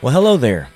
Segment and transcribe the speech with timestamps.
[0.00, 0.68] Well, hello there.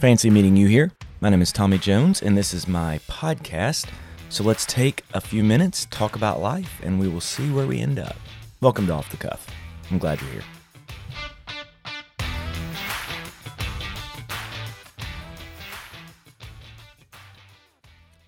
[0.00, 0.90] Fancy meeting you here.
[1.20, 3.88] My name is Tommy Jones, and this is my podcast.
[4.28, 7.78] So let's take a few minutes, talk about life, and we will see where we
[7.78, 8.16] end up.
[8.60, 9.46] Welcome to Off the Cuff.
[9.88, 10.42] I'm glad you're here.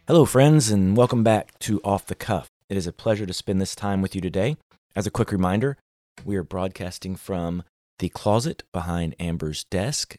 [0.07, 2.47] Hello, friends, and welcome back to Off the Cuff.
[2.69, 4.57] It is a pleasure to spend this time with you today.
[4.95, 5.77] As a quick reminder,
[6.25, 7.65] we are broadcasting from
[7.99, 10.17] the closet behind Amber's desk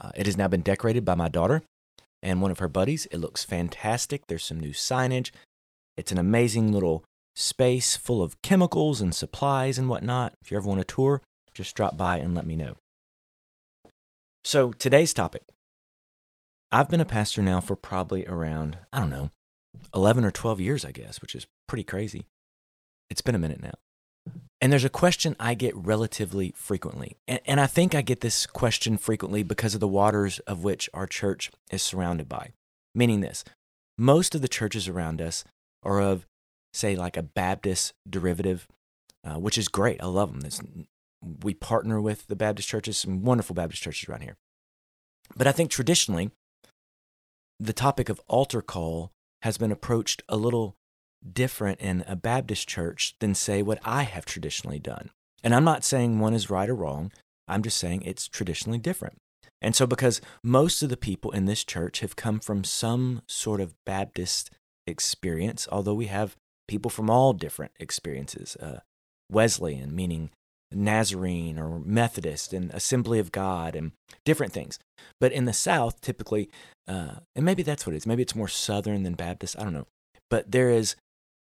[0.00, 1.62] uh, it has now been decorated by my daughter
[2.22, 3.06] and one of her buddies.
[3.06, 4.26] It looks fantastic.
[4.26, 5.30] There's some new signage.
[5.96, 7.04] It's an amazing little
[7.34, 10.34] space full of chemicals and supplies and whatnot.
[10.42, 11.22] If you ever want a tour,
[11.54, 12.76] just drop by and let me know.
[14.44, 15.42] So, today's topic
[16.72, 19.30] I've been a pastor now for probably around, I don't know,
[19.94, 22.26] 11 or 12 years, I guess, which is pretty crazy.
[23.10, 23.74] It's been a minute now.
[24.60, 27.16] And there's a question I get relatively frequently.
[27.26, 30.90] And, and, I think I get this question frequently because of the waters of which
[30.92, 32.52] our church is surrounded by.
[32.94, 33.44] Meaning this
[33.96, 35.44] most of the churches around us
[35.82, 36.26] are of,
[36.72, 38.66] say, like a Baptist derivative,
[39.24, 40.02] uh, which is great.
[40.02, 40.40] I love them.
[40.40, 40.60] This,
[41.42, 44.36] we partner with the Baptist churches, some wonderful Baptist churches around here.
[45.36, 46.30] But I think traditionally,
[47.58, 50.76] the topic of altar call has been approached a little
[51.32, 55.10] different in a Baptist church than, say, what I have traditionally done.
[55.42, 57.12] And I'm not saying one is right or wrong,
[57.48, 59.18] I'm just saying it's traditionally different.
[59.62, 63.60] And so, because most of the people in this church have come from some sort
[63.60, 64.50] of Baptist
[64.86, 66.36] experience, although we have
[66.68, 68.80] people from all different experiences uh,
[69.30, 70.30] Wesleyan, meaning
[70.72, 73.92] Nazarene or Methodist and Assembly of God and
[74.24, 74.78] different things.
[75.18, 76.48] But in the South, typically,
[76.86, 79.72] uh, and maybe that's what it is, maybe it's more Southern than Baptist, I don't
[79.72, 79.88] know.
[80.28, 80.94] But there is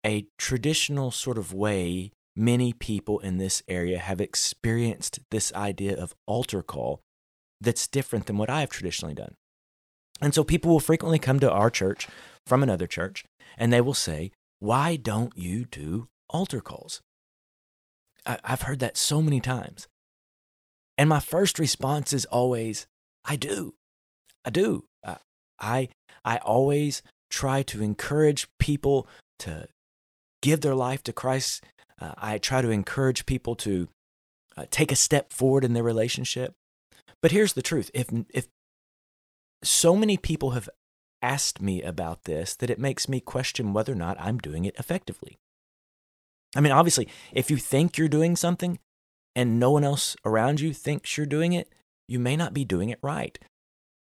[0.06, 6.16] a traditional sort of way many people in this area have experienced this idea of
[6.26, 7.02] altar call
[7.62, 9.36] that's different than what I have traditionally done.
[10.22, 12.08] And so people will frequently come to our church
[12.46, 13.24] from another church
[13.58, 17.02] and they will say, Why don't you do altar calls?
[18.26, 19.88] I- have heard that so many times.
[20.98, 22.88] And my first response is always,
[23.26, 23.76] I do.
[24.46, 24.86] I do.
[25.60, 25.90] I,
[26.26, 29.08] I always try to encourage people
[29.40, 29.68] to
[30.44, 31.64] give their life to Christ.
[32.00, 33.88] Uh, I try to encourage people to
[34.56, 36.54] uh, take a step forward in their relationship.
[37.22, 38.48] But here's the truth if, if
[39.64, 40.70] so many people have
[41.22, 44.76] asked me about this that it makes me question whether or not I'm doing it
[44.78, 45.38] effectively.
[46.56, 48.78] I mean, obviously, if you think you're doing something
[49.36, 51.74] and no one else around you thinks you're doing it,
[52.08, 53.40] you may not be doing it right.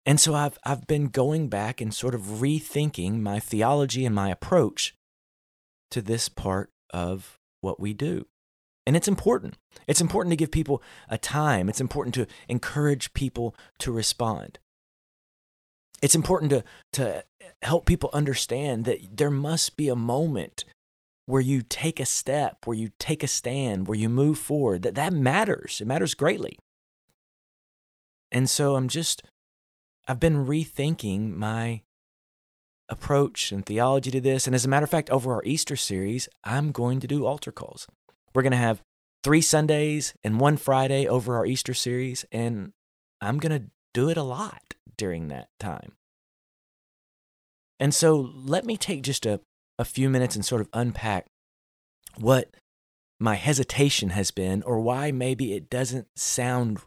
[0.08, 4.30] And so I've, I've been going back and sort of rethinking my theology and my
[4.30, 4.96] approach
[5.96, 8.26] to this part of what we do.
[8.86, 9.58] And it's important.
[9.88, 11.70] It's important to give people a time.
[11.70, 14.60] It's important to encourage people to respond.
[16.02, 17.24] It's important to, to
[17.62, 20.66] help people understand that there must be a moment
[21.28, 24.82] where you take a step, where you take a stand, where you move forward.
[24.82, 25.80] That that matters.
[25.80, 26.60] It matters greatly.
[28.34, 29.24] And so I'm just
[30.10, 31.84] I've been rethinking my
[32.90, 34.46] approach and theology to this.
[34.46, 37.52] And as a matter of fact, over our Easter series, I'm going to do altar
[37.52, 37.88] calls.
[38.34, 38.82] We're going to have
[39.24, 42.74] three Sundays and one Friday over our Easter series, and
[43.22, 45.94] I'm going to do it a lot during that time.
[47.80, 49.42] And so let me take just a,
[49.80, 51.26] a few minutes and sort of unpack
[52.18, 52.56] what
[53.20, 56.80] my hesitation has been, or why maybe it doesn't sound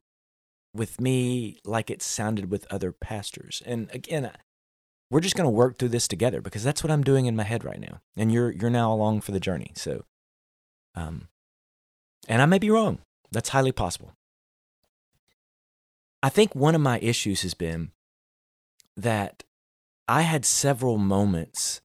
[0.74, 3.62] with me like it sounded with other pastors.
[3.66, 4.30] And again,
[5.10, 7.44] we're just going to work through this together because that's what I'm doing in my
[7.44, 8.00] head right now.
[8.16, 9.72] And you're you're now along for the journey.
[9.74, 10.04] So
[10.94, 11.28] um
[12.28, 12.98] and I may be wrong.
[13.30, 14.12] That's highly possible.
[16.22, 17.92] I think one of my issues has been
[18.96, 19.44] that
[20.08, 21.80] I had several moments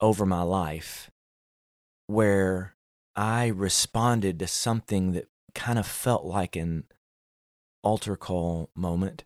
[0.00, 1.10] over my life
[2.06, 2.74] where
[3.16, 6.84] I responded to something that kind of felt like an
[7.82, 9.24] altar call moment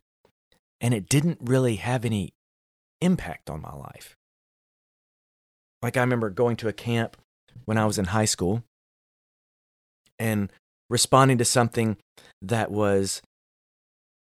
[0.81, 2.33] and it didn't really have any
[3.01, 4.17] impact on my life.
[5.83, 7.17] Like I remember going to a camp
[7.65, 8.63] when I was in high school
[10.19, 10.53] and
[10.89, 11.97] responding to something
[12.43, 13.23] that was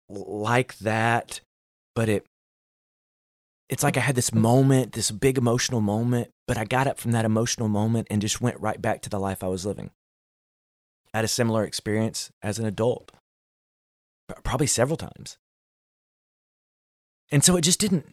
[0.09, 1.41] like that,
[1.95, 2.27] but it
[3.69, 7.13] it's like I had this moment, this big emotional moment, but I got up from
[7.13, 9.91] that emotional moment and just went right back to the life I was living.
[11.15, 13.13] I had a similar experience as an adult,
[14.43, 15.39] probably several times.
[17.31, 18.13] And so it just didn't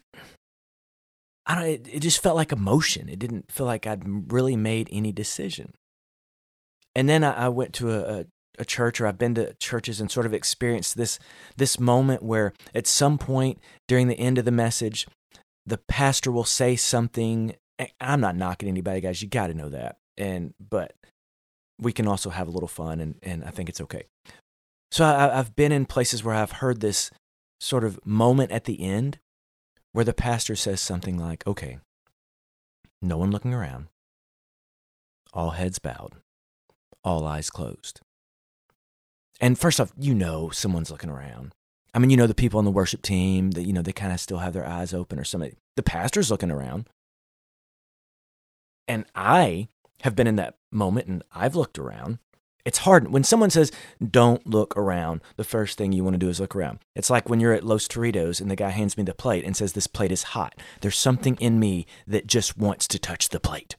[1.47, 1.63] I don't.
[1.63, 3.07] It, it just felt like emotion.
[3.07, 5.73] It didn't feel like I'd really made any decision.
[6.93, 8.25] And then I, I went to a, a,
[8.59, 11.19] a church or I've been to churches and sort of experienced this
[11.55, 15.07] this moment where at some point during the end of the message,
[15.65, 17.55] the pastor will say something.
[18.01, 19.21] I'm not knocking anybody, guys.
[19.21, 19.97] You got to know that.
[20.17, 20.95] And but
[21.79, 24.03] we can also have a little fun, and and I think it's okay.
[24.91, 27.09] So I, I've been in places where I've heard this
[27.61, 29.19] sort of moment at the end
[29.91, 31.79] where the pastor says something like, "Okay,
[33.01, 33.87] no one looking around,
[35.33, 36.15] all heads bowed,
[37.03, 38.01] all eyes closed."
[39.39, 41.53] And first off, you know someone's looking around.
[41.93, 44.13] I mean, you know the people on the worship team that you know they kind
[44.13, 45.55] of still have their eyes open or something.
[45.75, 46.89] The pastor's looking around.
[48.87, 49.67] And I
[50.01, 52.19] have been in that moment and I've looked around.
[52.67, 53.71] It's hard when someone says,
[54.11, 55.21] Don't look around.
[55.37, 56.79] The first thing you want to do is look around.
[56.95, 59.55] It's like when you're at Los Toritos and the guy hands me the plate and
[59.55, 60.53] says, This plate is hot.
[60.81, 63.77] There's something in me that just wants to touch the plate.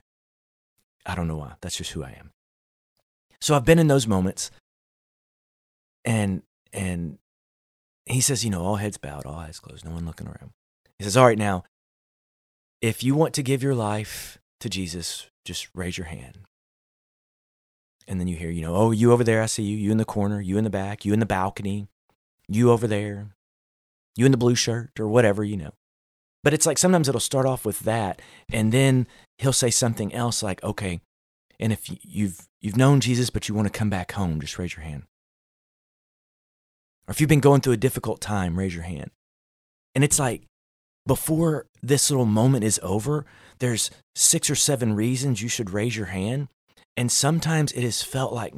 [1.05, 1.57] I don't know why.
[1.61, 2.31] That's just who I am.
[3.43, 4.51] So I've been in those moments
[6.03, 6.41] and
[6.73, 7.19] and
[8.07, 10.53] he says, you know, all heads bowed, all eyes closed, no one looking around.
[10.99, 11.65] He says, All right, now,
[12.81, 16.39] if you want to give your life to Jesus, just raise your hand.
[18.09, 19.77] And then you hear, you know, oh, you over there, I see you.
[19.77, 21.89] You in the corner, you in the back, you in the balcony,
[22.49, 23.29] you over there,
[24.17, 25.75] you in the blue shirt, or whatever, you know.
[26.43, 29.07] But it's like sometimes it'll start off with that, and then
[29.37, 31.01] he'll say something else like, okay,
[31.61, 34.75] and if you've you've known Jesus, but you want to come back home, just raise
[34.75, 35.03] your hand.
[37.07, 39.11] Or if you've been going through a difficult time, raise your hand.
[39.95, 40.43] And it's like,
[41.07, 43.27] before this little moment is over,
[43.59, 46.49] there's six or seven reasons you should raise your hand.
[46.99, 48.53] And sometimes it has felt like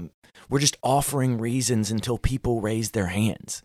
[0.48, 3.62] we're just offering reasons until people raise their hands.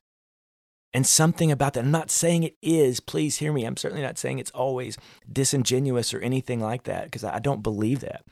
[0.94, 3.64] And something about that, I'm not saying it is, please hear me.
[3.64, 4.98] I'm certainly not saying it's always
[5.32, 8.26] disingenuous or anything like that, because I don't believe that.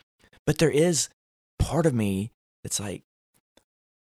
[0.46, 1.08] But there is
[1.58, 2.30] part of me
[2.62, 3.04] that's like,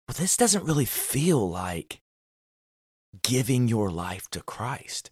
[0.07, 2.01] well, this doesn't really feel like
[3.25, 5.11] giving your life to Christ.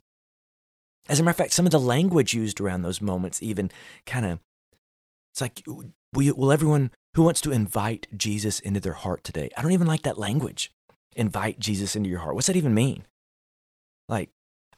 [1.08, 3.72] As a matter of fact, some of the language used around those moments even
[4.06, 4.38] kind of,
[5.32, 5.64] it's like,
[6.12, 9.50] will, will everyone who wants to invite Jesus into their heart today?
[9.56, 10.70] I don't even like that language.
[11.16, 12.34] Invite Jesus into your heart.
[12.34, 13.04] What's that even mean?
[14.08, 14.30] Like,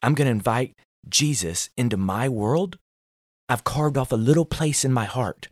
[0.02, 0.74] I'm going to invite
[1.08, 2.78] Jesus into my world.
[3.48, 5.48] I've carved off a little place in my heart,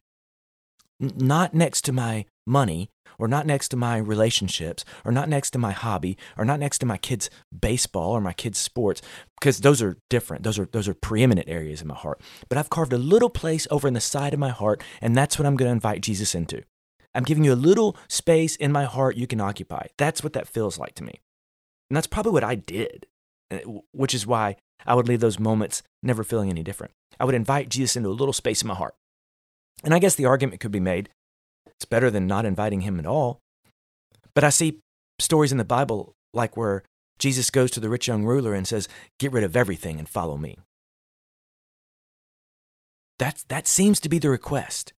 [1.00, 5.58] not next to my money, or not next to my relationships, or not next to
[5.58, 9.02] my hobby, or not next to my kids' baseball or my kids' sports,
[9.40, 10.42] because those are different.
[10.42, 12.20] Those are those are preeminent areas in my heart.
[12.48, 15.38] But I've carved a little place over in the side of my heart, and that's
[15.38, 16.62] what I'm going to invite Jesus into.
[17.14, 19.86] I'm giving you a little space in my heart you can occupy.
[19.96, 21.20] That's what that feels like to me.
[21.90, 23.06] And that's probably what I did,
[23.50, 23.58] uh,
[23.92, 24.56] which is why
[24.86, 26.92] I would leave those moments never feeling any different.
[27.18, 28.94] I would invite Jesus into a little space in my heart.
[29.82, 31.08] And I guess the argument could be made
[31.78, 33.40] it's better than not inviting him at all.
[34.34, 34.80] But I see
[35.20, 36.82] stories in the Bible like where
[37.18, 38.88] Jesus goes to the rich young ruler and says,
[39.18, 40.58] Get rid of everything and follow me.
[43.18, 44.92] That's, that seems to be the request.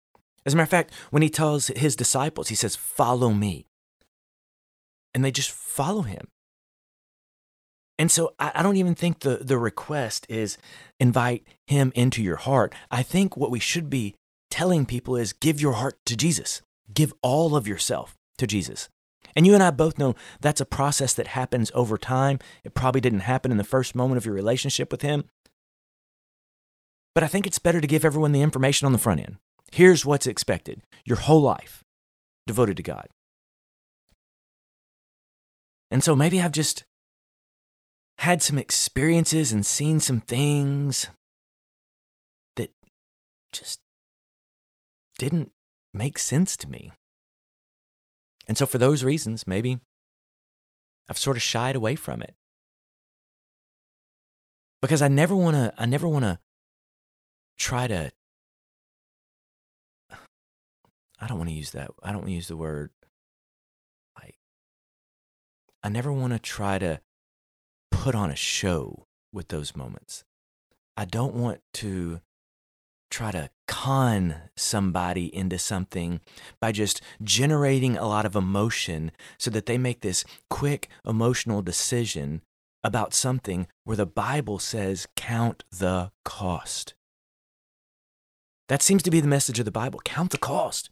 [0.45, 3.67] As a matter of fact, when he tells his disciples, he says, Follow me.
[5.15, 6.29] And they just follow him.
[7.99, 10.59] And so I, I don't even think the, the request is
[11.01, 12.73] invite him into your heart.
[12.91, 14.15] I think what we should be
[14.51, 16.63] telling people is give your heart to Jesus.
[16.93, 18.89] Give all of yourself to Jesus.
[19.37, 22.39] And you and I both know that's a process that happens over time.
[22.65, 25.25] It probably didn't happen in the first moment of your relationship with Him.
[27.15, 29.37] But I think it's better to give everyone the information on the front end.
[29.73, 31.85] Here's what's expected your whole life
[32.47, 33.09] devoted to God.
[35.91, 36.85] And so maybe I've just
[38.19, 41.09] had some experiences and seen some things
[42.57, 42.71] that
[43.53, 43.81] just
[45.19, 45.53] didn't
[45.99, 46.93] make sense to me.
[48.47, 49.81] And so, for those reasons, maybe
[51.09, 52.35] I've sort of shied away from it.
[54.81, 56.39] Because I never want to, I never want to
[57.59, 58.13] try to,
[61.21, 61.91] I don't want to use that.
[62.03, 62.91] I don't want to use the word
[64.19, 64.39] like,
[65.83, 67.01] I never want to try to
[67.91, 70.25] put on a show with those moments.
[70.97, 72.21] I don't want to
[73.11, 76.21] try to con somebody into something
[76.61, 82.43] by just generating a lot of emotion so that they make this quick emotional decision
[82.85, 86.95] about something where the Bible says, count the cost.
[88.69, 90.01] That seems to be the message of the Bible.
[90.05, 90.91] Count the cost.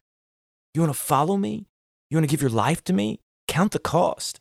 [0.74, 1.66] You want to follow me?
[2.10, 3.20] You want to give your life to me?
[3.48, 4.40] Count the cost.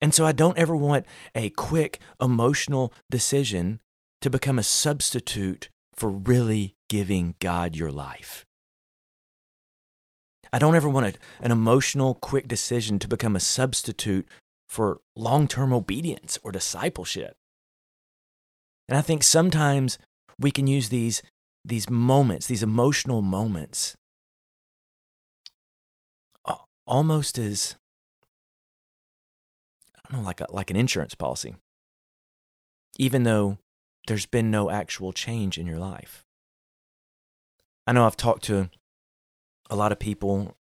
[0.00, 3.80] And so I don't ever want a quick emotional decision
[4.20, 8.44] to become a substitute for really giving God your life.
[10.52, 14.28] I don't ever want a, an emotional, quick decision to become a substitute
[14.68, 17.36] for long term obedience or discipleship.
[18.88, 19.98] And I think sometimes
[20.38, 21.22] we can use these,
[21.64, 23.96] these moments, these emotional moments,
[26.86, 27.76] almost as,
[29.96, 31.54] I don't know, like, a, like an insurance policy,
[32.98, 33.58] even though
[34.06, 36.24] there's been no actual change in your life.
[37.86, 38.70] I know I've talked to
[39.70, 40.56] a lot of people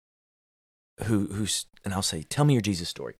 [1.05, 3.15] who, who's, and I'll say, tell me your Jesus story.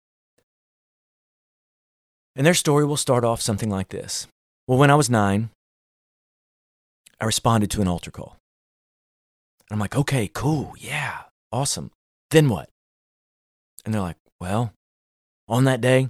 [2.35, 4.27] And their story will start off something like this
[4.67, 5.51] Well, when I was nine,
[7.21, 8.37] I responded to an altar call.
[9.69, 11.91] And I'm like, okay, cool, yeah, awesome.
[12.31, 12.69] Then what?
[13.85, 14.73] And they're like, well,
[15.49, 16.09] on that day,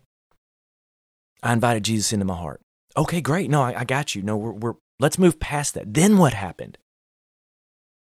[1.42, 2.61] I invited Jesus into my heart.
[2.96, 3.50] Okay, great.
[3.50, 4.22] No, I, I got you.
[4.22, 5.94] No, we're, we're, let's move past that.
[5.94, 6.78] Then what happened?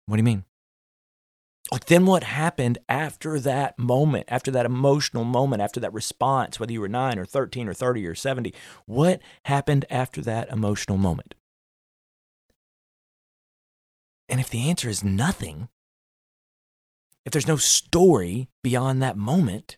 [0.05, 0.45] What do you mean?
[1.71, 6.71] Like, then what happened after that moment, after that emotional moment, after that response, whether
[6.71, 8.53] you were nine or 13 or 30 or 70?
[8.85, 11.35] What happened after that emotional moment?
[14.29, 15.67] And if the answer is nothing,
[17.25, 19.77] if there's no story beyond that moment,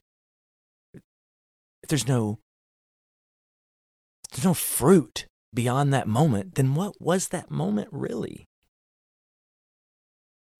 [0.93, 2.39] if there's no
[4.31, 8.45] there's no fruit beyond that moment, then what was that moment really?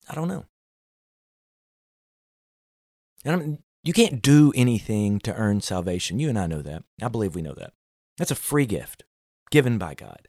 [0.09, 0.45] I don't know.
[3.23, 6.19] And I mean, you can't do anything to earn salvation.
[6.19, 6.83] You and I know that.
[7.01, 7.73] I believe we know that.
[8.17, 9.03] That's a free gift
[9.51, 10.27] given by God.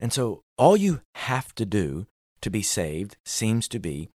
[0.00, 2.06] And so all you have to do
[2.40, 4.10] to be saved seems to be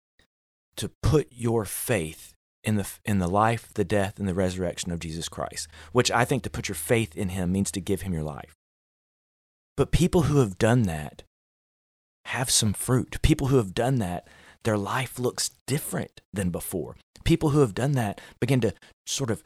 [0.76, 2.34] to put your faith
[2.66, 6.26] in the, in the life, the death, and the resurrection of Jesus Christ, which I
[6.26, 8.54] think to put your faith in him means to give him your life.
[9.76, 11.22] But people who have done that
[12.26, 13.18] have some fruit.
[13.22, 14.26] People who have done that
[14.64, 16.96] their life looks different than before.
[17.24, 18.74] People who have done that begin to
[19.06, 19.44] sort of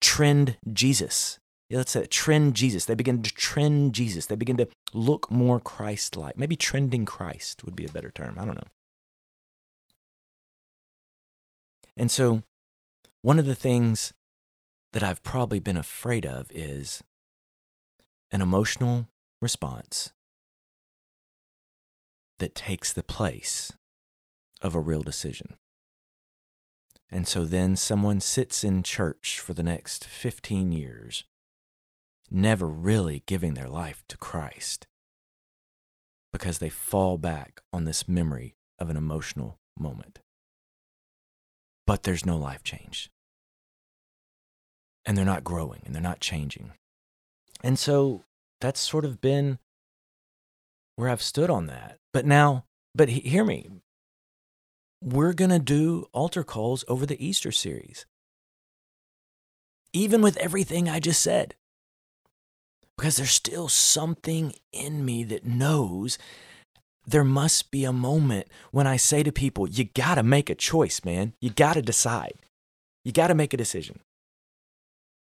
[0.00, 1.38] trend Jesus.
[1.70, 2.84] Yeah, let's say trend Jesus.
[2.84, 4.26] They begin to trend Jesus.
[4.26, 6.36] They begin to look more Christ like.
[6.36, 8.36] Maybe trending Christ would be a better term.
[8.38, 8.68] I don't know.
[11.96, 12.42] And so,
[13.22, 14.12] one of the things
[14.92, 17.02] that I've probably been afraid of is
[18.30, 19.08] an emotional
[19.40, 20.12] response
[22.38, 23.72] that takes the place
[24.60, 25.54] of a real decision.
[27.10, 31.24] And so then someone sits in church for the next 15 years,
[32.30, 34.86] never really giving their life to Christ
[36.32, 40.18] because they fall back on this memory of an emotional moment.
[41.86, 43.10] But there's no life change.
[45.04, 46.72] And they're not growing and they're not changing.
[47.62, 48.24] And so
[48.60, 49.58] that's sort of been
[50.96, 51.98] where I've stood on that.
[52.12, 52.64] But now,
[52.94, 53.68] but hear me,
[55.02, 58.06] we're going to do altar calls over the Easter series.
[59.92, 61.54] Even with everything I just said.
[62.96, 66.16] Because there's still something in me that knows
[67.06, 70.54] there must be a moment when I say to people, you got to make a
[70.54, 71.34] choice, man.
[71.40, 72.34] You got to decide.
[73.04, 74.00] You got to make a decision.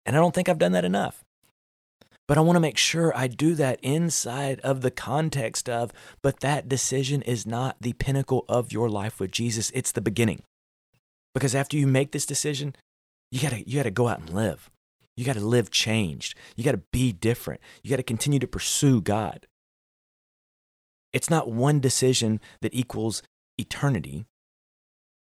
[0.06, 1.24] And I don't think I've done that enough.
[2.28, 6.42] But I want to make sure I do that inside of the context of, but
[6.42, 9.72] that decision is not the pinnacle of your life with Jesus.
[9.74, 10.44] It's the beginning.
[11.34, 12.76] Because after you make this decision,
[13.32, 14.70] you gotta, you gotta go out and live.
[15.16, 16.36] You gotta live changed.
[16.56, 17.62] You gotta be different.
[17.82, 19.48] You gotta continue to pursue God.
[21.18, 23.24] It's not one decision that equals
[23.58, 24.28] eternity.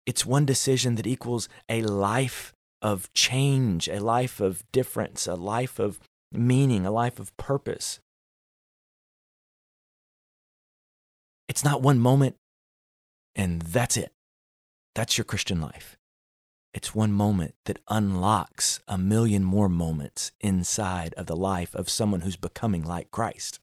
[0.05, 5.79] It's one decision that equals a life of change, a life of difference, a life
[5.79, 6.01] of
[6.33, 8.01] meaning, a life of purpose.
[11.47, 12.35] It's not one moment
[13.33, 14.11] and that's it.
[14.95, 15.95] That's your Christian life.
[16.73, 22.19] It's one moment that unlocks a million more moments inside of the life of someone
[22.19, 23.61] who's becoming like Christ.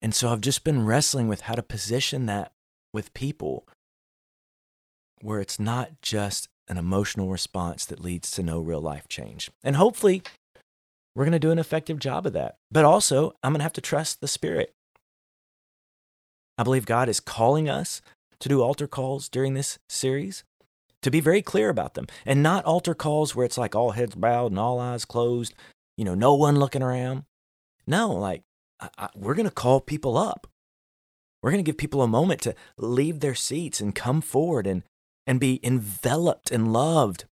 [0.00, 2.52] And so I've just been wrestling with how to position that
[2.92, 3.66] with people
[5.20, 9.50] where it's not just an emotional response that leads to no real life change.
[9.64, 10.22] And hopefully,
[11.14, 12.56] we're going to do an effective job of that.
[12.70, 14.72] But also, I'm going to have to trust the Spirit.
[16.56, 18.00] I believe God is calling us
[18.40, 20.44] to do altar calls during this series,
[21.02, 24.14] to be very clear about them, and not altar calls where it's like all heads
[24.14, 25.54] bowed and all eyes closed,
[25.96, 27.24] you know, no one looking around.
[27.86, 28.42] No, like
[28.80, 30.46] I, we're going to call people up.
[31.42, 34.82] We're going to give people a moment to leave their seats and come forward and,
[35.26, 37.24] and be enveloped and loved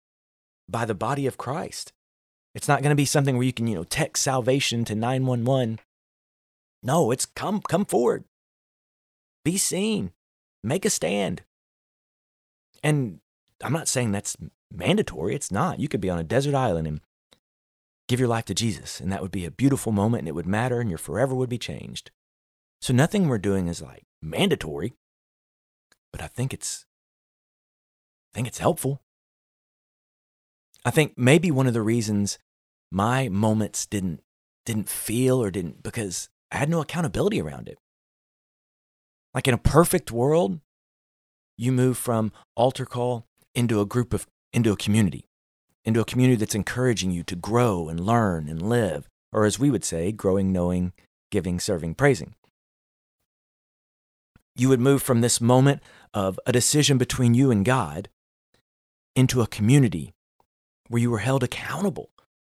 [0.69, 1.93] by the body of Christ.
[2.55, 5.79] It's not going to be something where you can, you know, text salvation to 911.
[6.83, 8.23] No, it's come come forward.
[9.43, 10.11] Be seen.
[10.63, 11.43] Make a stand.
[12.83, 13.19] And
[13.63, 14.37] I'm not saying that's
[14.73, 15.35] mandatory.
[15.35, 15.79] It's not.
[15.79, 17.01] You could be on a desert island and
[18.07, 20.47] give your life to Jesus, and that would be a beautiful moment and it would
[20.47, 22.11] matter and your forever would be changed.
[22.81, 24.93] So nothing we're doing is like mandatory,
[26.11, 26.85] but I think it's
[28.33, 29.01] I think it's helpful.
[30.85, 32.39] I think maybe one of the reasons
[32.91, 34.21] my moments didn't
[34.65, 37.77] didn't feel or didn't because I had no accountability around it.
[39.33, 40.59] Like in a perfect world,
[41.57, 45.27] you move from altar call into a group of into a community,
[45.87, 49.71] into a community that's encouraging you to grow and learn and live, or as we
[49.71, 50.91] would say, growing, knowing,
[51.31, 52.35] giving, serving, praising.
[54.53, 55.81] You would move from this moment
[56.13, 58.09] of a decision between you and God
[59.15, 60.11] into a community
[60.89, 62.09] where you were held accountable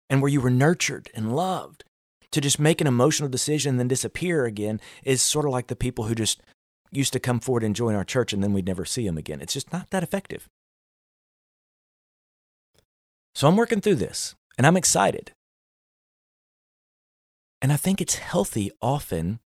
[0.10, 1.84] and where you were nurtured and loved.
[2.32, 5.75] To just make an emotional decision and then disappear again is sort of like the
[5.75, 6.42] people who just
[6.89, 9.42] used to come forward and join our church and then we'd never see them again.
[9.42, 10.48] It's just not that effective.
[13.36, 15.34] So I'm working through this and I'm excited.
[17.62, 19.39] And I think it's healthy often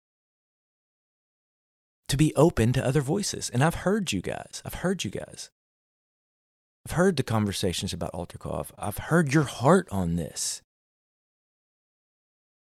[2.08, 3.50] to be open to other voices.
[3.50, 4.62] And I've heard you guys.
[4.64, 5.50] I've heard you guys.
[6.86, 8.38] I've heard the conversations about altar.
[8.78, 10.62] I've heard your heart on this.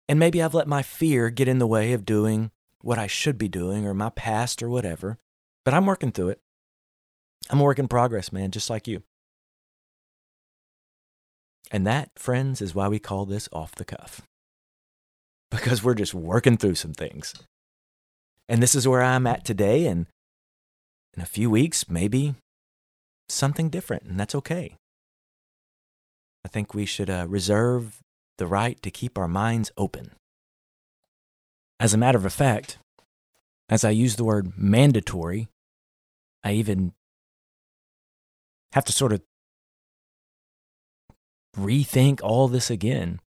[0.09, 3.39] And maybe I've let my fear get in the way of doing what I should
[3.39, 5.19] be doing or my past or whatever.
[5.65, 6.41] But I'm working through it.
[7.51, 9.03] I'm a work in progress, man, just like you.
[11.71, 14.23] And that, friends, is why we call this off the cuff.
[15.51, 17.33] Because we're just working through some things.
[18.49, 19.87] And this is where I'm at today.
[19.87, 20.07] And
[21.17, 22.35] in a few weeks, maybe
[23.29, 24.75] something different, and that's okay.
[26.45, 28.01] I think we should uh, reserve
[28.39, 30.11] the right to keep our minds open.
[31.81, 32.79] As a matter of fact,
[33.69, 35.49] as I use the word mandatory,
[36.43, 36.93] I even
[38.73, 39.23] have to sort of
[41.57, 43.21] rethink all this again.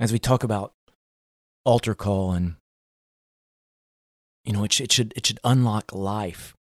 [0.00, 0.72] As we talk about
[1.64, 2.56] altar call and
[4.44, 6.54] you know it, it should it should unlock life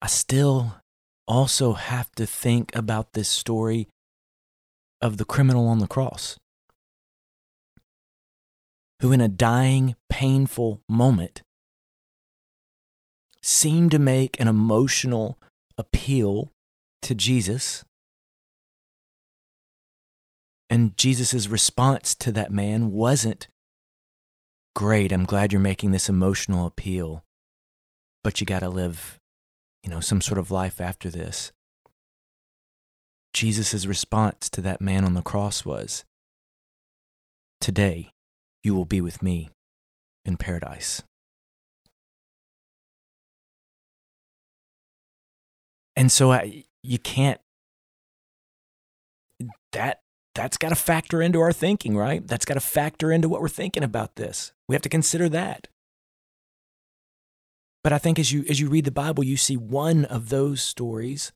[0.00, 0.76] I still
[1.26, 3.88] also have to think about this story
[5.00, 6.38] of the criminal on the cross,
[9.00, 11.42] who, in a dying, painful moment,
[13.42, 15.38] seemed to make an emotional
[15.76, 16.52] appeal
[17.02, 17.84] to Jesus.
[20.70, 23.48] And Jesus' response to that man wasn't,
[24.76, 27.24] Great, I'm glad you're making this emotional appeal,
[28.22, 29.18] but you got to live
[29.82, 31.52] you know, some sort of life after this.
[33.32, 36.04] Jesus' response to that man on the cross was,
[37.60, 38.10] Today
[38.62, 39.50] you will be with me
[40.24, 41.02] in paradise.
[45.96, 47.40] And so I, you can't,
[49.72, 50.00] that,
[50.38, 52.24] that's got to factor into our thinking, right?
[52.24, 54.52] That's got to factor into what we're thinking about this.
[54.68, 55.66] We have to consider that.
[57.82, 60.62] But I think as you as you read the Bible, you see one of those
[60.62, 61.32] stories.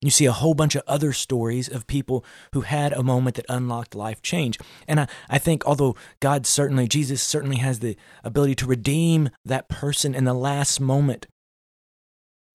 [0.00, 2.24] You see a whole bunch of other stories of people
[2.54, 4.58] who had a moment that unlocked life change.
[4.88, 9.68] And I, I think although God certainly, Jesus certainly has the ability to redeem that
[9.68, 11.26] person in the last moment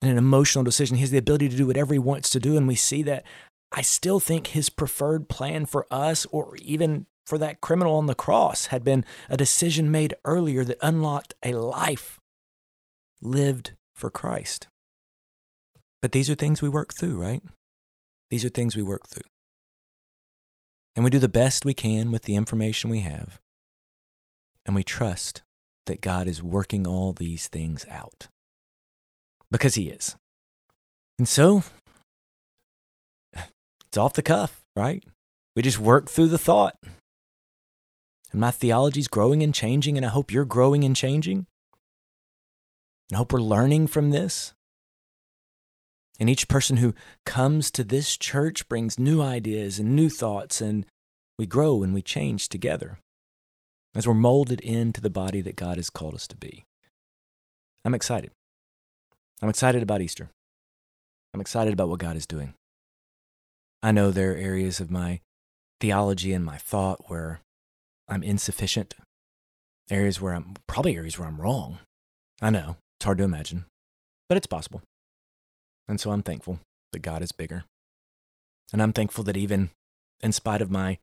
[0.01, 2.57] in an emotional decision, he has the ability to do whatever he wants to do.
[2.57, 3.23] And we see that.
[3.77, 8.15] I still think his preferred plan for us, or even for that criminal on the
[8.15, 12.21] cross, had been a decision made earlier that unlocked a life
[13.21, 14.67] lived for Christ.
[16.01, 17.43] But these are things we work through, right?
[18.29, 19.29] These are things we work through.
[20.95, 23.41] And we do the best we can with the information we have.
[24.65, 25.41] And we trust
[25.85, 28.29] that God is working all these things out.
[29.51, 30.15] Because He is.
[31.19, 31.63] And so,
[33.95, 35.01] it's off the cuff, right?
[35.55, 36.75] We just work through the thought.
[38.33, 41.45] And my theology's growing and changing, and I hope you're growing and changing.
[43.13, 44.53] I hope we're learning from this.
[46.19, 46.93] And each person who
[47.25, 50.85] comes to this church brings new ideas and new thoughts, and
[51.39, 52.99] we grow and we change together
[53.95, 56.65] as we're molded into the body that God has called us to be.
[57.85, 58.31] I'm excited.
[59.41, 60.31] I'm excited about Easter.
[61.33, 62.55] I'm excited about what God is doing.
[63.85, 65.19] I know there are areas of my
[65.79, 67.41] theology and my thought where
[68.07, 68.95] I'm insufficient,
[69.91, 71.77] areas where I'm probably areas where I'm wrong.
[72.41, 72.77] I know.
[72.97, 73.65] It's hard to imagine,
[74.27, 74.81] but it's possible.
[75.87, 76.61] And so I'm thankful
[76.93, 77.65] that God is bigger.
[78.73, 79.69] And I'm thankful that even
[80.19, 80.97] in spite of my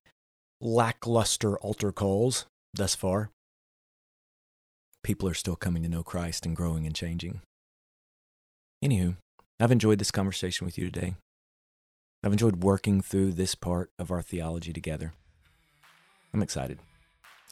[0.61, 3.31] lackluster altar calls thus far,
[5.05, 7.42] people are still coming to know Christ and growing and changing.
[8.85, 9.14] Anywho,
[9.61, 11.14] I've enjoyed this conversation with you today.
[12.24, 15.12] I've enjoyed working through this part of our theology together.
[16.32, 16.78] I'm excited.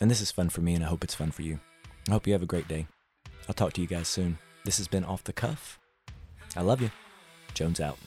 [0.00, 1.58] And this is fun for me, and I hope it's fun for you.
[2.08, 2.86] I hope you have a great day.
[3.48, 4.38] I'll talk to you guys soon.
[4.64, 5.78] This has been Off the Cuff.
[6.56, 6.90] I love you.
[7.52, 7.98] Jones out.